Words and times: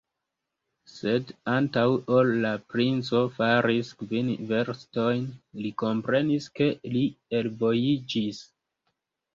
Sed 0.91 1.33
antaŭ 1.55 1.83
ol 2.15 2.31
la 2.47 2.53
princo 2.75 3.21
faris 3.37 3.93
kvin 4.01 4.33
verstojn, 4.55 5.31
li 5.63 5.77
komprenis, 5.85 6.51
ke 6.59 6.73
li 6.97 7.09
elvojiĝis. 7.43 8.47